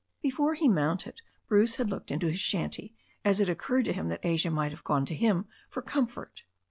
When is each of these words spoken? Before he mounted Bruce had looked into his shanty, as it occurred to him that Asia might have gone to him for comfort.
Before 0.23 0.55
he 0.55 0.67
mounted 0.67 1.21
Bruce 1.47 1.75
had 1.75 1.91
looked 1.91 2.09
into 2.09 2.25
his 2.25 2.39
shanty, 2.39 2.95
as 3.23 3.39
it 3.39 3.47
occurred 3.49 3.85
to 3.85 3.93
him 3.93 4.09
that 4.09 4.25
Asia 4.25 4.49
might 4.49 4.71
have 4.71 4.83
gone 4.83 5.05
to 5.05 5.13
him 5.13 5.45
for 5.69 5.83
comfort. 5.83 6.41